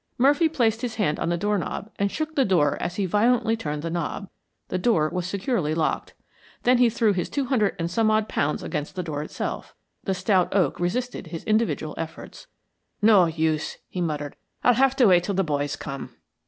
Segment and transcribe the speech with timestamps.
[0.17, 3.83] Murphy placed his hand on the doorknob and shook the door as he violently turned
[3.83, 4.29] the knob.
[4.69, 6.15] The door was securely locked.
[6.63, 9.75] Then he threw his two hundred and some odd pounds against the door itself.
[10.05, 12.47] The stout oak resisted his individual efforts.
[12.99, 14.33] "No use," he grumbled.
[14.63, 16.09] "I'll have to wait 'till the boys come."